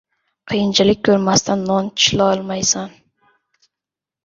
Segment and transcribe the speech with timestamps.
[0.53, 2.99] •Qiyinchilik ko‘rmasdan non tishlolmaysan.